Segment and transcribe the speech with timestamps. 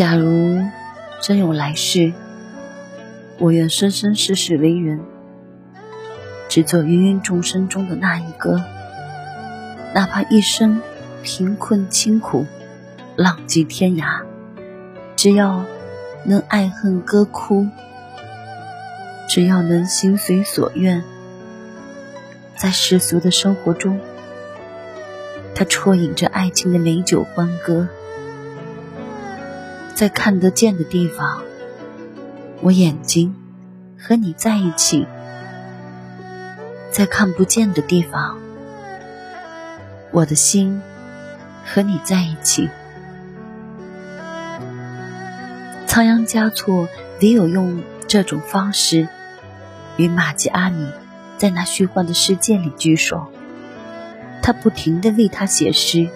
[0.00, 0.58] 假如
[1.20, 2.14] 真有来世，
[3.36, 5.00] 我愿生生世世为人，
[6.48, 8.64] 只做芸芸众生中的那一个，
[9.92, 10.80] 哪怕一生
[11.22, 12.46] 贫困清苦，
[13.14, 14.22] 浪迹天涯，
[15.16, 15.66] 只要
[16.24, 17.66] 能爱恨歌哭，
[19.28, 21.04] 只要能心随所愿，
[22.56, 24.00] 在世俗的生活中，
[25.54, 27.86] 他啜饮着爱情的美酒欢歌，
[30.00, 31.42] 在看得见的地方。
[32.62, 33.36] 我眼睛
[33.98, 35.06] 和你在一起，
[36.90, 38.38] 在看不见的地方，
[40.10, 40.80] 我的心
[41.66, 42.70] 和你在一起。
[45.86, 46.88] 仓央嘉措
[47.20, 49.06] 唯有用这种方式
[49.98, 50.88] 与玛吉阿米
[51.36, 53.26] 在那虚幻的世界里聚首。
[54.40, 56.08] 他不停地为他写诗，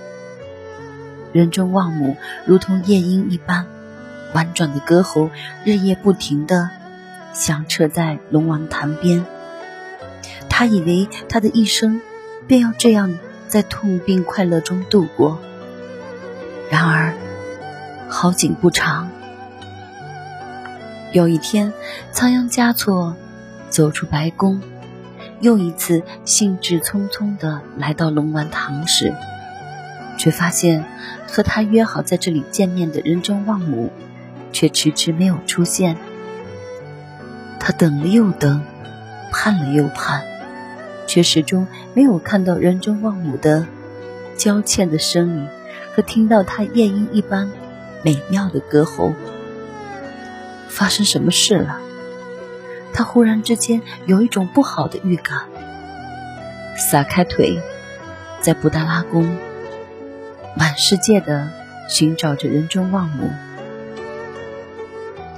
[1.34, 2.16] 人中望母
[2.47, 3.66] 如同夜莺一般。
[4.35, 5.31] 婉转的歌喉
[5.65, 6.69] 日夜不停地
[7.33, 9.25] 响彻在龙王潭边。
[10.51, 12.01] 他以为他的一生
[12.47, 13.19] 便要这样
[13.49, 15.39] 在痛并快乐中度过。
[16.71, 17.15] 然而，
[18.09, 19.11] 好景不长。
[21.12, 21.73] 有一天，
[22.11, 23.15] 仓央嘉措
[23.69, 24.61] 走出白宫，
[25.41, 29.15] 又一次兴致匆匆地来到龙王堂时，
[30.19, 30.85] 却发现
[31.29, 33.93] 和他约好在这里见面的仁真旺母。
[34.55, 35.98] 却迟迟没有出现。
[37.58, 38.62] 他等了又等，
[39.33, 40.22] 盼了又盼，
[41.06, 43.66] 却始终没有看到人中望母的
[44.36, 45.48] 娇倩的身影，
[45.94, 47.50] 和听到她夜莺一般
[48.02, 49.12] 美妙的歌喉。
[50.69, 51.80] 发生什么事了？
[52.92, 55.42] 他忽然之间有一种不好的预感，
[56.77, 57.60] 撒开腿，
[58.41, 59.36] 在布达拉宫
[60.56, 61.50] 满世界的
[61.88, 63.32] 寻找着人中望母。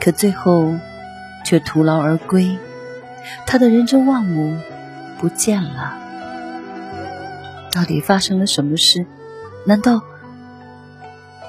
[0.07, 0.73] 可最后，
[1.45, 2.57] 却徒劳而归。
[3.45, 4.57] 他的人真万物
[5.19, 5.99] 不见了。
[7.73, 9.05] 到底发生了什么事？
[9.65, 10.01] 难道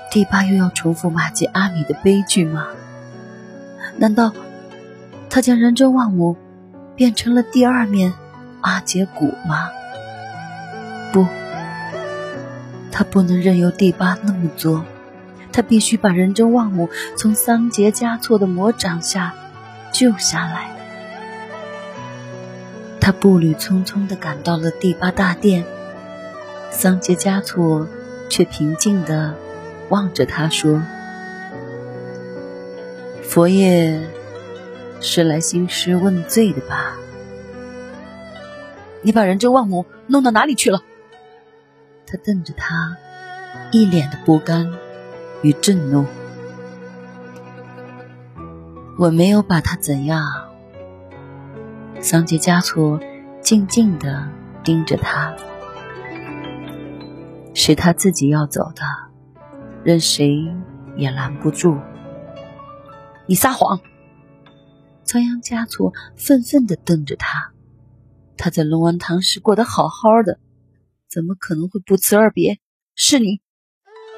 [0.10, 2.70] 第八又要重复玛吉阿米的悲剧吗？
[3.98, 4.34] 难道
[5.30, 6.36] 他将人真万物
[6.96, 8.12] 变成了第二面
[8.62, 9.70] 阿杰古吗？
[11.14, 11.28] 不，
[12.92, 14.84] 他不能任由第八那么做。
[15.58, 19.34] 他必须把仁真旺母从桑杰嘉措的魔掌下
[19.92, 20.70] 救下来。
[23.02, 25.66] 他步履匆匆地赶到了第八大殿，
[26.70, 27.88] 桑杰嘉措
[28.30, 29.34] 却平静地
[29.90, 30.84] 望着他说
[33.28, 34.00] ：“佛爷
[35.02, 36.98] 是来兴师问罪的吧？
[39.02, 40.84] 你把仁真旺母弄到哪里去了？”
[42.06, 42.96] 他瞪着他，
[43.72, 44.72] 一脸的不甘。
[45.44, 46.06] 与震怒，
[48.98, 50.24] 我没有把他怎样。
[52.00, 53.00] 桑杰加措
[53.42, 54.28] 静静的
[54.64, 55.36] 盯着他，
[57.54, 58.84] 是他自己要走的，
[59.84, 60.44] 任谁
[60.96, 61.78] 也拦不住。
[63.28, 63.80] 你撒谎！
[65.04, 67.52] 仓央嘉措愤愤的瞪着他，
[68.38, 70.40] 他在龙王堂时过得好好的，
[71.10, 72.60] 怎么可能会不辞而别？
[72.96, 73.42] 是你。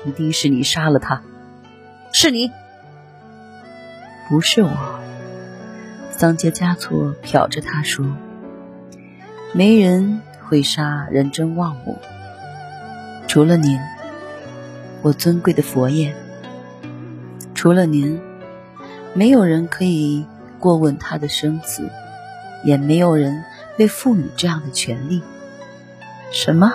[0.05, 1.21] 一定是你杀了他，
[2.13, 2.49] 是你，
[4.29, 4.71] 不是我。
[6.11, 8.05] 桑杰嘉措瞟着他说
[9.53, 11.97] ：“没人会杀人真旺母，
[13.27, 13.77] 除了您，
[15.01, 16.15] 我尊贵的佛爷。
[17.53, 18.21] 除了您，
[19.13, 20.25] 没有人可以
[20.59, 21.89] 过问他的生死，
[22.63, 23.43] 也没有人
[23.75, 25.21] 被赋予这样的权利。
[26.31, 26.71] 什么？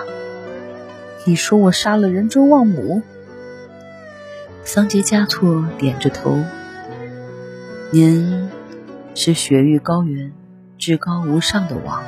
[1.25, 3.01] 你说我杀了人真旺母？”
[4.65, 6.43] 桑杰嘉措点着头
[7.93, 8.49] ：“您
[9.13, 10.33] 是雪域高原
[10.79, 12.03] 至高无上的王，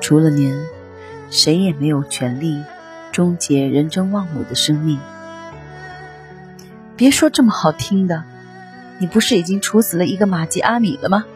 [0.00, 0.56] 除了您，
[1.30, 2.64] 谁也没有权利
[3.12, 4.98] 终结人真旺母的生命。
[6.96, 8.24] 别说这么好听的，
[8.98, 11.26] 你不是已经处死了一个玛吉阿米了吗？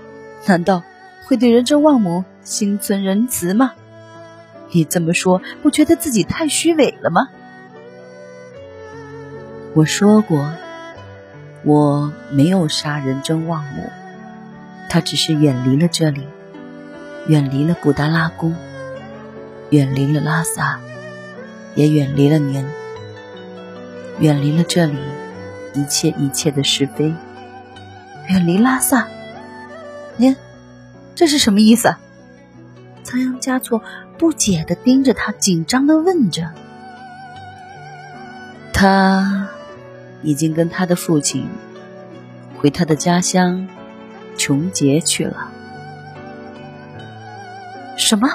[0.46, 0.82] 难道
[1.26, 3.74] 会对人真旺母心存仁慈吗？
[4.70, 7.28] 你这么说，不觉得自己太虚伪了吗？”
[9.74, 10.52] 我说过，
[11.64, 13.90] 我没有杀人真旺母，
[14.90, 16.28] 他只是远离了这里，
[17.26, 18.54] 远离了布达拉宫，
[19.70, 20.78] 远离了拉萨，
[21.74, 22.68] 也远离了您，
[24.18, 24.98] 远离了这里
[25.72, 27.14] 一切一切的是非，
[28.28, 29.08] 远离拉萨。
[30.18, 30.36] 您
[31.14, 31.94] 这是什么意思？
[33.04, 33.82] 仓央嘉措
[34.18, 36.50] 不解的盯着他，紧张的问着。
[38.74, 39.48] 他。
[40.22, 41.48] 已经跟他的父亲
[42.58, 43.68] 回他的家乡
[44.36, 45.50] 琼结去了。
[47.96, 48.28] 什么？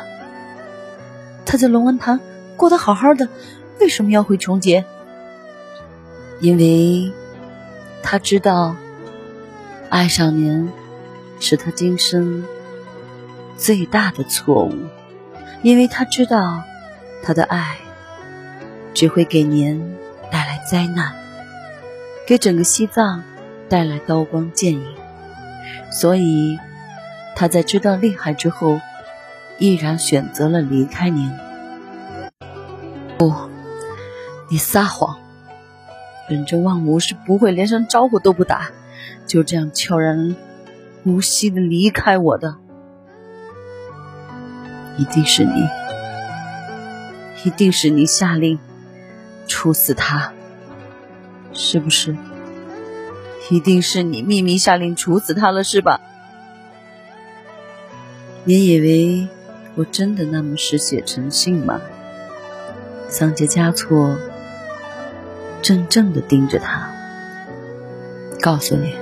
[1.46, 2.20] 他在龙文堂
[2.56, 3.30] 过得好好的，
[3.80, 4.86] 为什么要回琼结？
[6.40, 7.12] 因为
[8.04, 8.76] 他知道
[9.90, 10.70] 爱上您
[11.40, 12.46] 是他今生
[13.58, 14.74] 最大的错误，
[15.64, 16.64] 因为他知道
[17.24, 17.78] 他的爱
[18.94, 19.96] 只会给您
[20.32, 21.16] 带来灾难，
[22.28, 23.24] 给整个西藏
[23.70, 24.86] 带来刀光剑影，
[25.90, 26.60] 所以
[27.38, 28.80] 他在知道厉害之后。
[29.60, 31.32] 毅然选择了离开您。
[33.18, 33.34] 不，
[34.52, 35.18] 你撒谎！
[36.30, 38.70] 本真望无是不会连声招呼都不打，
[39.26, 40.36] 就这样悄然
[41.06, 42.58] 无息的离开我的。
[44.98, 45.68] 一定是你，
[47.44, 48.60] 一定是你下令
[49.48, 50.34] 处死他，
[51.58, 52.16] 是不是？
[53.50, 56.00] 一定是你秘密下令处死他了，是吧？
[58.46, 59.28] 你以为？
[59.76, 61.82] 我真的那么嗜血成性吗？
[63.10, 64.18] 桑杰嘉措
[65.62, 66.92] 怔怔的盯着他，
[68.42, 68.96] 告诉你，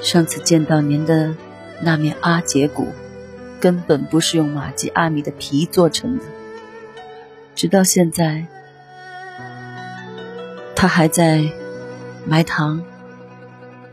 [0.00, 1.34] 上次见到您的
[1.80, 2.92] 那面阿杰骨，
[3.60, 6.24] 根本不是用玛吉阿米的皮做成的。
[7.54, 8.46] 直到现在，
[10.76, 11.50] 他还在
[12.24, 12.84] 埋塘，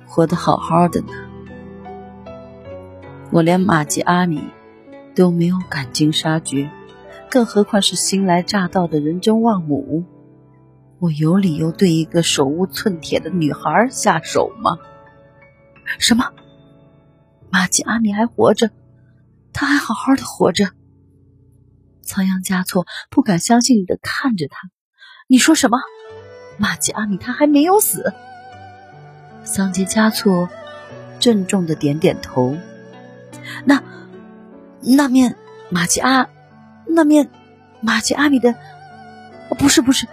[0.05, 1.13] 活得好好的呢。
[3.31, 4.43] 我连玛吉阿米。
[5.15, 6.71] 都没有赶尽杀绝，
[7.29, 10.05] 更何况是新来乍到的人真旺母？
[10.97, 14.79] 我有理由对一个手无寸铁的女孩下手吗？
[15.99, 16.31] 什么？
[17.51, 18.71] 玛吉阿米还活着？
[19.53, 20.71] 她还好好的活着？
[22.01, 24.57] 仓央嘉措不敢相信的看着他。
[25.27, 25.77] 你说什么？
[26.57, 28.13] 玛吉阿米他还没有死？
[29.43, 30.49] 桑杰嘉措
[31.19, 32.57] 郑重的点点头。
[33.65, 33.81] 那。
[34.85, 35.37] 那面
[35.69, 36.27] 玛吉阿，
[36.85, 37.29] 那面
[37.79, 38.53] 玛吉阿米的，
[39.57, 40.09] 不是不是，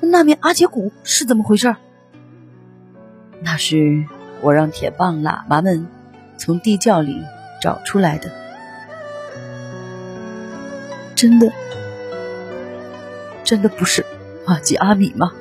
[0.00, 1.74] 那面阿杰古是怎么回事？
[3.40, 4.04] 那是
[4.42, 5.86] 我让铁棒喇嘛们
[6.36, 7.24] 从地窖里
[7.62, 8.30] 找出来的。
[11.14, 11.50] 真的，
[13.42, 14.04] 真的不是
[14.46, 15.32] 玛吉阿米吗？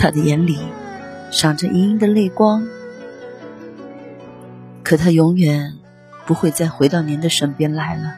[0.00, 0.58] 他的眼里
[1.30, 2.66] 闪着盈盈的泪光，
[4.82, 5.76] 可他永远。
[6.26, 8.14] 不会再回到您的身边来了。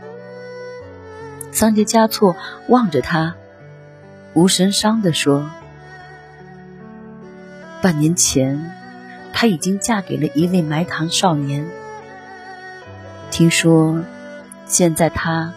[1.50, 2.36] 桑杰嘉措
[2.68, 3.36] 望着他，
[4.34, 5.50] 无神伤地说
[7.80, 8.70] ：“半年前，
[9.32, 11.66] 她已经嫁给了一位埋塘少年。
[13.30, 14.02] 听说，
[14.66, 15.54] 现在她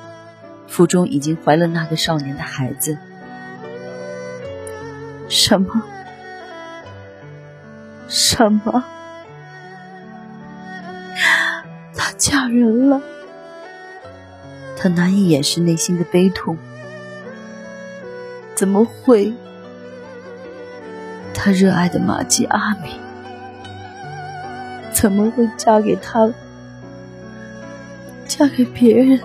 [0.66, 2.98] 腹中已经怀了那个少年的孩子。
[5.28, 5.84] 什么？
[8.08, 8.84] 什么？”
[11.96, 13.02] 她嫁人了，
[14.78, 16.58] 他难以掩饰内心的悲痛。
[18.54, 19.34] 怎么会？
[21.34, 23.00] 他热爱的玛吉阿米，
[24.92, 26.32] 怎么会嫁给他？
[28.28, 29.20] 嫁给别人，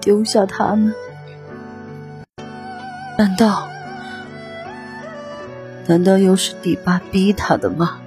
[0.00, 0.92] 丢下他呢？
[3.18, 3.68] 难道？
[5.90, 8.00] 难道又是第八逼他的吗？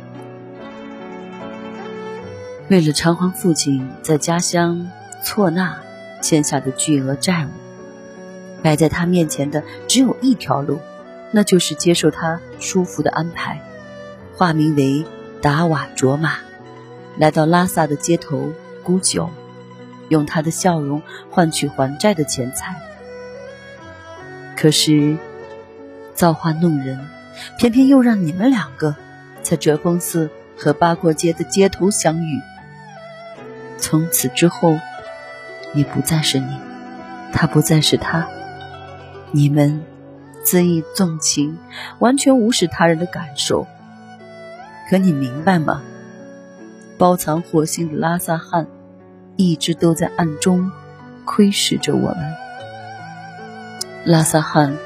[2.69, 4.89] 为了偿还父亲在家乡
[5.21, 5.81] 错纳
[6.21, 7.49] 欠下的巨额债务，
[8.63, 10.79] 摆在他面前的只有一条路，
[11.31, 13.61] 那就是接受他叔父的安排，
[14.33, 15.05] 化名为
[15.41, 16.37] 达瓦卓玛，
[17.17, 19.29] 来到拉萨的街头沽酒，
[20.07, 22.79] 用他的笑容换取还债的钱财。
[24.55, 25.17] 可是
[26.13, 26.97] 造化弄人，
[27.57, 28.95] 偏偏又让你们两个
[29.41, 32.41] 在哲峰寺和八廓街的街头相遇。
[33.77, 34.77] 从此之后，
[35.73, 36.57] 你不再是你，
[37.31, 38.27] 他不再是他，
[39.31, 39.81] 你们
[40.45, 41.57] 恣意纵情，
[41.99, 43.67] 完全无视他人的感受。
[44.89, 45.81] 可你明白吗？
[46.97, 48.67] 包藏祸心的拉萨汉，
[49.35, 50.71] 一直都在暗中
[51.25, 52.33] 窥视着我们。
[54.05, 54.77] 拉萨汉，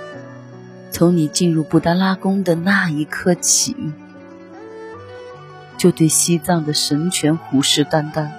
[0.92, 3.76] 从你进入布达拉宫的那一刻起，
[5.78, 8.30] 就对西藏的神权虎视眈眈。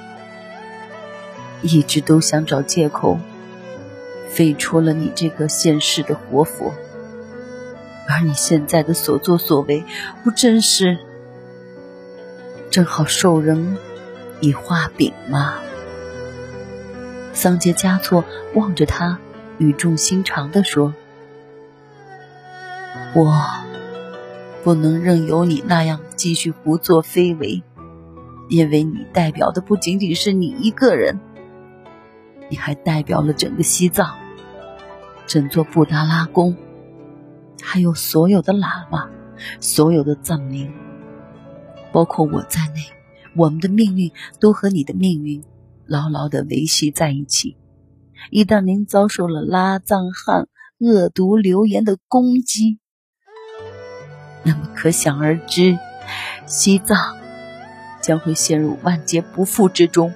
[1.62, 3.18] 一直都想找借口
[4.30, 6.72] 废除了你这个现世的活佛，
[8.08, 9.84] 而你现在的所作所为，
[10.22, 10.98] 不正是
[12.70, 13.76] 正好受人
[14.40, 15.54] 以画饼吗？
[17.32, 18.24] 桑杰嘉措
[18.54, 19.18] 望着他，
[19.58, 20.94] 语重心长地说
[23.14, 23.34] ：“我
[24.62, 27.62] 不能任由你那样继续胡作非为，
[28.50, 31.18] 因为你代表的不仅仅是你一个人，
[32.50, 34.14] 你还代表了整个西藏，
[35.26, 36.54] 整座布达拉宫，
[37.62, 39.08] 还有所有的喇嘛，
[39.58, 40.70] 所有的藏民，
[41.90, 42.82] 包括我在内，
[43.34, 45.42] 我们的命运都和你的命运
[45.86, 47.56] 牢牢的维系在一起。
[48.30, 50.48] 一旦您遭受了拉藏汗
[50.78, 52.78] 恶毒流言的攻击，
[54.42, 55.78] 那么可想而知，
[56.46, 57.16] 西藏
[58.00, 60.12] 将会陷入万劫不复之中，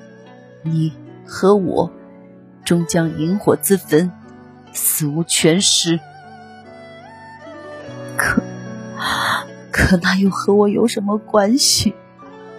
[0.62, 0.92] 你
[1.26, 1.92] 和我
[2.64, 4.10] 终将引火自焚，
[4.72, 6.00] 死无全尸。
[8.16, 8.42] 可
[9.70, 11.94] 可那又和我有什么关系？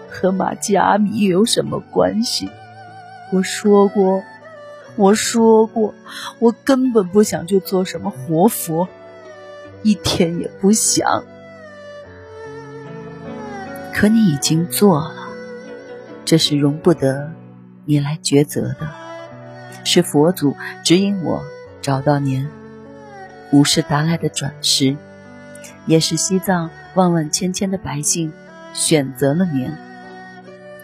[0.09, 2.49] 和玛吉阿米又有什么关系？
[3.31, 4.23] 我说过，
[4.95, 5.95] 我说过，
[6.37, 8.87] 我根本不想去做什么活佛，
[9.81, 11.23] 一天也不想。
[13.93, 15.29] 可你已经做了，
[16.25, 17.31] 这是容不得
[17.85, 18.89] 你来抉择的，
[19.83, 21.43] 是佛祖指引我
[21.81, 22.49] 找到您，
[23.51, 24.97] 五世达赖的转世，
[25.85, 28.33] 也是西藏万万千千的百姓
[28.73, 29.71] 选择了您。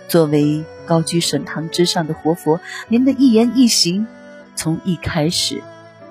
[0.08, 4.08] 作为高居神堂之上的活佛，您的一言一行，
[4.56, 5.62] 从一开始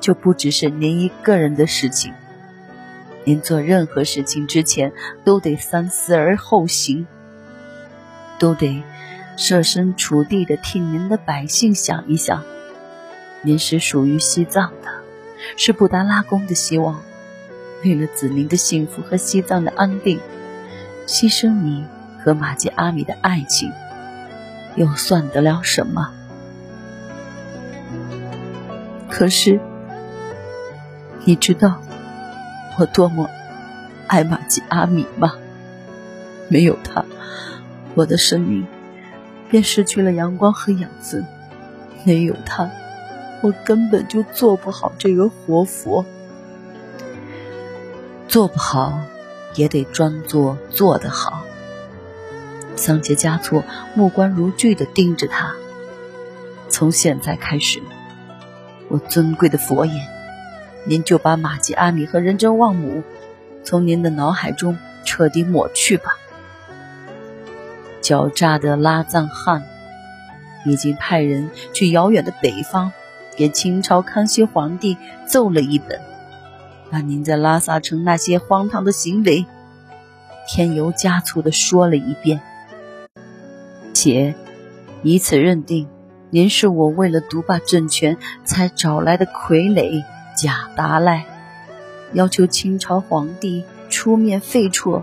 [0.00, 2.12] 就不只是您一个人的事情。
[3.28, 7.06] 您做任何事情之前，都得三思而后行，
[8.38, 8.82] 都得
[9.36, 12.42] 设身处地的替您的百姓想一想。
[13.42, 14.88] 您是属于西藏的，
[15.58, 17.02] 是布达拉宫的希望。
[17.84, 20.18] 为了子民的幸福和西藏的安定，
[21.06, 21.84] 牺牲你
[22.24, 23.70] 和玛吉阿米的爱情，
[24.74, 26.14] 又算得了什么？
[29.10, 29.60] 可是，
[31.26, 31.78] 你知道。
[32.78, 33.28] 我多么
[34.06, 35.34] 爱玛吉阿米吗？
[36.48, 37.04] 没有他，
[37.94, 38.64] 我的生命
[39.50, 41.24] 便失去了阳光和养分；
[42.04, 42.70] 没有他，
[43.42, 46.06] 我根本就做不好这个活佛。
[48.28, 49.00] 做不好，
[49.56, 51.42] 也得装作做得好。
[52.76, 53.64] 桑杰嘉措
[53.96, 55.52] 目光如炬地盯着他。
[56.68, 57.82] 从现在开始，
[58.88, 60.17] 我尊贵的佛眼。
[60.88, 63.02] 您就把玛吉阿米和仁真旺姆
[63.62, 66.16] 从您的脑海中彻底抹去吧。
[68.00, 69.64] 狡诈的拉藏汗
[70.64, 72.90] 已经派人去遥远的北方，
[73.36, 76.00] 给清朝康熙皇帝奏了一本，
[76.90, 79.44] 把您在拉萨城那些荒唐的行为
[80.48, 82.40] 添油加醋的说了一遍，
[83.92, 84.34] 且
[85.02, 85.86] 以此认定
[86.30, 90.02] 您是我为了独霸政权才找来的傀儡。
[90.38, 91.26] 贾达赖
[92.12, 95.02] 要求清朝皇帝出面废黜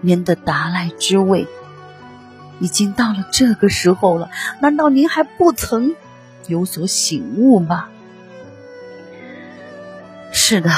[0.00, 1.48] 您的达赖之位，
[2.60, 5.96] 已经到了这个时候了，难道您还不曾
[6.46, 7.88] 有所醒悟吗？
[10.30, 10.70] 是的，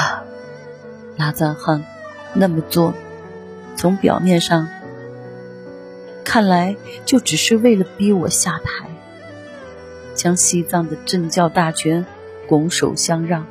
[1.15, 1.85] 拉赞汗
[2.33, 2.95] 那么做，
[3.75, 4.69] 从表面上
[6.25, 8.87] 看来，就只是为了逼我下台，
[10.15, 12.07] 将西藏的政教大权
[12.47, 13.45] 拱手相让。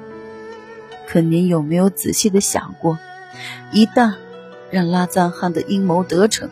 [1.12, 2.99] 可您有没有仔细的想过，
[3.71, 4.14] 一旦
[4.71, 6.49] 让拉藏汗的阴谋得逞，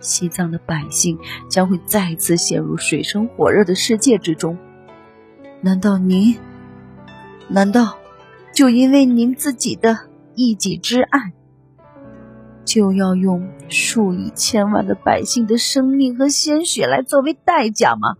[0.00, 1.18] 西藏的百姓
[1.50, 4.56] 将会再次陷入水深火热的世界之中？
[5.60, 6.38] 难道您，
[7.48, 7.98] 难道
[8.54, 9.98] 就因为您自己的
[10.34, 11.34] 一己之爱，
[12.64, 18.16] 就要用数以千万的百姓的生命和鲜血来作为代价吗？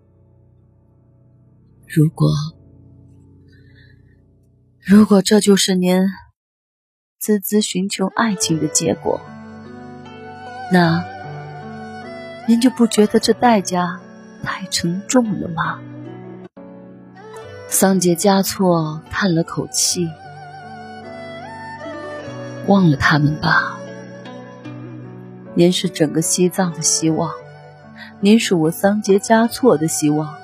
[1.86, 2.28] 如果。
[4.88, 5.98] 如果这就是您
[7.20, 9.20] 孜孜寻求爱情的结果，
[10.72, 11.04] 那
[12.46, 13.98] 您就不觉得这代价
[14.44, 15.80] 太沉重了吗？
[17.66, 20.08] 桑杰嘉措叹了口气，
[22.68, 23.80] 忘了他们吧。
[25.54, 27.32] 您是整个西藏的希望，
[28.20, 30.36] 您是我桑杰嘉措的希望。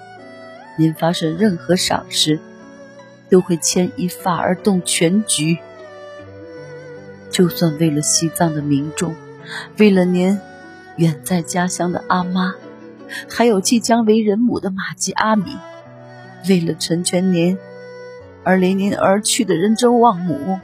[0.77, 2.41] 您发生任何傻事。
[3.33, 5.57] 都会牵一发而动全局。
[7.31, 9.17] 就算为了西藏的民众，
[9.79, 10.39] 为了您
[10.97, 12.55] 远在家乡的阿妈，
[13.31, 15.57] 还有即将为人母的玛吉阿米，
[16.47, 17.57] 为了成全您
[18.45, 20.61] 而离您而去的仁真旺姆，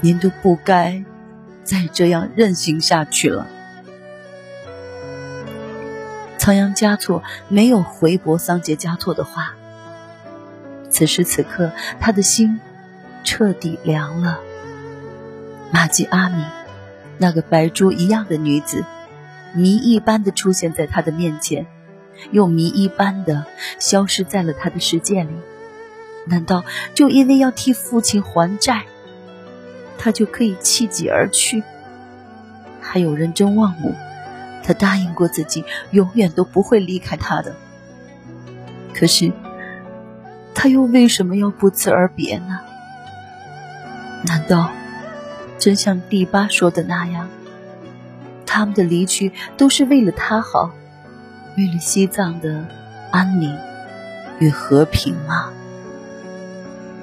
[0.00, 1.04] 您都不该
[1.62, 3.46] 再这样任性下去了。
[6.38, 9.54] 仓央嘉措没有回驳桑杰嘉措的话。
[10.98, 12.58] 此时此刻，他的心
[13.22, 14.40] 彻底凉了。
[15.70, 16.42] 玛吉阿米，
[17.18, 18.84] 那个白珠一样的女子，
[19.54, 21.66] 谜一般的出现在他的面前，
[22.32, 23.44] 又谜一般的
[23.78, 25.30] 消失在了他的世界里。
[26.26, 26.64] 难道
[26.94, 28.86] 就因为要替父亲还债，
[29.98, 31.62] 他就可以弃己而去？
[32.80, 33.94] 还有人真忘母，
[34.64, 37.54] 他答应过自己，永远都不会离开他的。
[38.92, 39.30] 可是，
[40.60, 42.58] 他又为什么要不辞而别呢？
[44.24, 44.72] 难道
[45.56, 47.28] 真像第八说的那样，
[48.44, 50.72] 他们的离去都是为了他好，
[51.56, 52.66] 为了西藏的
[53.12, 53.56] 安宁
[54.40, 55.52] 与和平吗？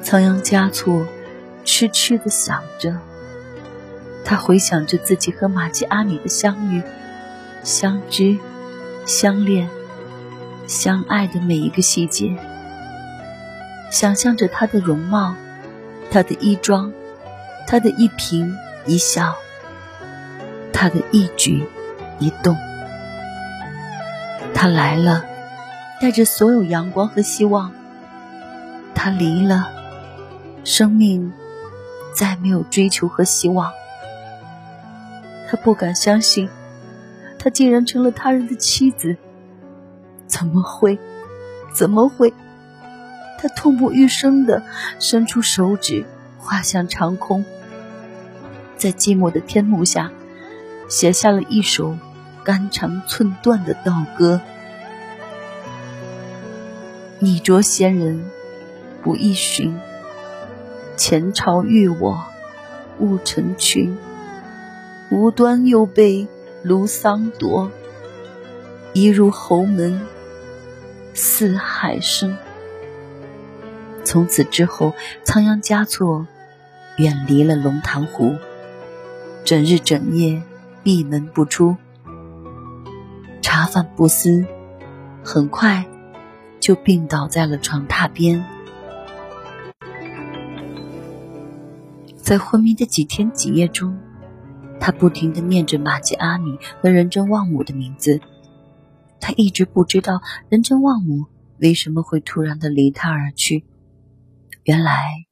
[0.03, 1.07] 仓央嘉措
[1.63, 2.99] 痴痴的想着，
[4.25, 6.83] 他回想着自己和玛吉阿米的相遇、
[7.63, 8.37] 相知、
[9.05, 9.69] 相恋、
[10.67, 12.35] 相爱的每一个细节，
[13.95, 15.33] 想象着他的容貌、
[16.11, 16.91] 他的衣装、
[17.65, 18.53] 他的一颦
[18.85, 19.33] 一笑、
[20.73, 21.65] 他的一举
[22.19, 22.57] 一动。
[24.53, 25.23] 他来了，
[26.01, 27.71] 带着所有阳光和希望；
[28.93, 29.71] 他离了。
[30.65, 31.31] 生命
[32.13, 33.71] 再没有追求和希望，
[35.47, 36.49] 他不敢相信，
[37.39, 39.15] 他竟然成了他人的妻子。
[40.27, 40.99] 怎么会？
[41.73, 42.33] 怎么会？
[43.45, 44.63] 他痛不欲生的
[44.97, 46.03] 伸出手指，
[46.39, 47.45] 画向长空，
[48.75, 50.11] 在寂寞的天幕下，
[50.87, 51.95] 写下了一首
[52.43, 54.41] 肝肠寸断的道歌：
[57.19, 58.25] 你着仙人
[59.03, 59.79] 不易寻。
[60.97, 62.25] 前朝遇我，
[62.97, 63.95] 误成群。
[65.11, 66.27] 无端又被
[66.63, 67.69] 卢桑夺，
[68.93, 70.01] 一入侯门，
[71.13, 72.35] 似海生。
[74.15, 74.93] 从此之后，
[75.25, 76.25] 仓央嘉措
[76.95, 78.33] 远离了龙潭湖，
[79.43, 80.41] 整日整夜
[80.83, 81.75] 闭门不出，
[83.41, 84.45] 茶饭不思，
[85.21, 85.85] 很快
[86.61, 88.41] 就病倒在了床榻边。
[92.15, 93.99] 在昏迷的几天几夜中，
[94.79, 98.21] 他不停地念着玛吉阿米和仁真旺姆的名字。
[99.19, 101.25] 他一直不知道仁真旺姆
[101.59, 103.65] 为什么会突然的离他而去。
[104.65, 105.27] 原来，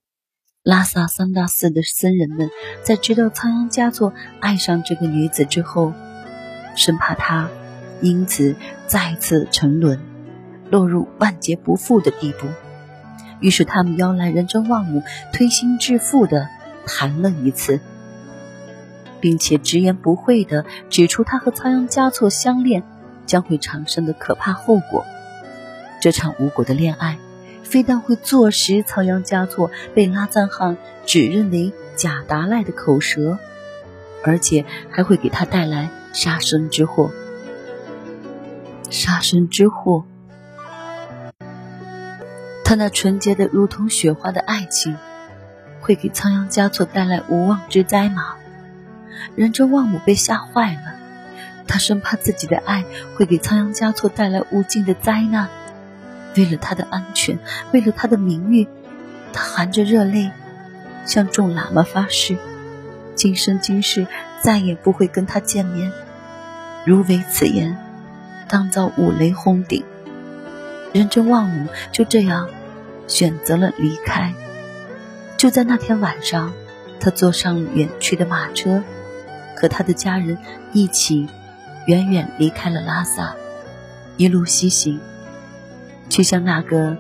[0.62, 2.52] 拉萨三大寺的僧人们
[2.84, 5.92] 在知道仓央嘉措爱上这个女子之后，
[6.76, 7.50] 生怕他
[8.00, 10.00] 因此再次沉沦，
[10.70, 12.46] 落入万劫不复的地步，
[13.40, 16.48] 于是他们邀来仁真旺姆推心置腹的。
[16.86, 17.80] 谈了一次，
[19.20, 22.84] 并且直言不讳地指出他和仓央嘉措相恋
[23.26, 25.06] 将会产生的可怕后果。
[26.02, 27.18] 这场无果的恋爱，
[27.74, 33.40] 非但会坐实仓央嘉措被拉赞汗指认为假达赖的口舌，
[34.24, 37.10] 而且还会给他带来杀身之祸。
[38.92, 40.06] 杀身之祸，
[42.64, 44.96] 他那纯洁的如同雪花的爱情。
[45.82, 48.36] 会给仓央嘉措带来无妄之灾吗？
[49.36, 50.94] 仁真旺姆被吓坏了，
[51.68, 55.50] 他生怕自己的爱会给仓央嘉措带来无尽的灾难。
[56.36, 57.40] 为了他的安全，
[57.72, 58.68] 为了他的名誉，
[59.32, 60.32] 他含着热泪
[61.06, 62.38] 向众喇嘛发誓：
[63.16, 64.08] 今生今世
[64.42, 65.92] 再也不会跟他见面。
[66.86, 67.78] 如违此言，
[68.48, 69.84] 当遭五雷轰顶。
[70.92, 72.50] 仁真旺姆就这样
[73.08, 74.34] 选择了离开。
[75.38, 76.54] 就在那天晚上，
[77.00, 78.84] 他坐上远去的马车，
[79.56, 80.38] 和他的家人
[80.72, 81.28] 一起
[81.88, 83.36] 远远离开了拉萨，
[84.18, 85.00] 一路西行，
[86.14, 86.96] 去向那个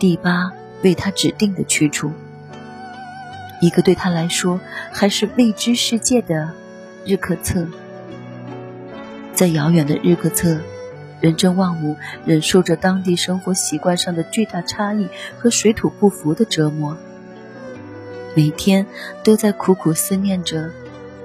[0.00, 0.50] 第八
[0.82, 2.10] 为他指定的去处，
[3.60, 4.58] 一个对他来说
[4.90, 6.50] 还是未知世界的
[7.04, 7.68] 日喀则。
[9.32, 10.60] 在遥远的日喀则，
[11.20, 15.06] 仁真旺姆忍受着当地生活习惯上的巨大差异
[15.38, 16.96] 和水土不服的折磨。
[18.34, 18.86] 每天
[19.22, 20.72] 都在苦苦思念着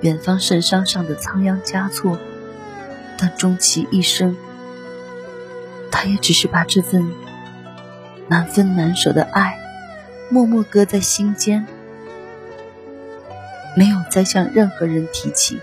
[0.02, 2.20] 远方圣山上的仓央嘉措，
[3.18, 4.38] 但终其一生，
[5.90, 7.12] 他也只是把这份
[8.28, 9.60] 难分难舍的爱
[10.30, 11.66] 默默搁在心间，
[13.76, 15.60] 没有再向任何人提起。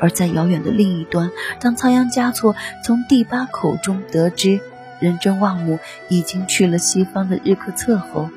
[0.00, 2.54] 而在遥远的另一端，当仓央嘉措
[2.84, 4.60] 从第八口中得知
[5.00, 8.30] 仁真旺姆已经去了西方的日喀则后，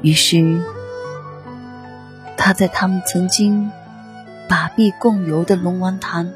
[0.00, 0.62] 于是，
[2.38, 3.70] 他在他们曾经
[4.48, 6.32] 把臂共游的龙王潭，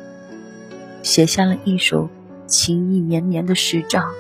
[1.03, 2.11] 写下了一首
[2.46, 4.12] 情意绵绵的诗章：“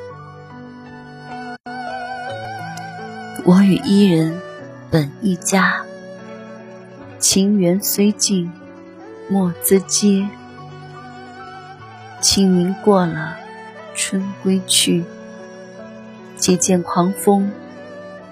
[3.46, 4.40] 我与伊人
[4.90, 5.84] 本一家，
[7.20, 8.50] 情缘虽尽，
[9.28, 10.28] 莫自嗟。
[12.20, 13.36] 清明过了，
[13.94, 15.04] 春归去。
[16.36, 17.52] 借见狂风，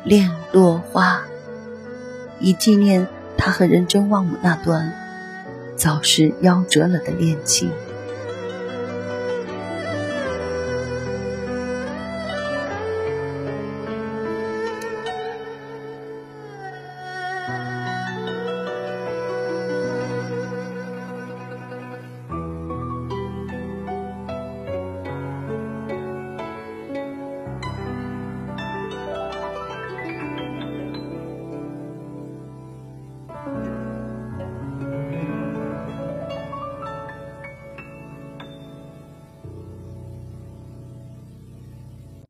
[0.02, 1.22] 恋落花，
[2.40, 3.06] 以纪念
[3.38, 4.92] 他和仁真忘母那段
[5.76, 7.70] 早逝夭折了的恋情。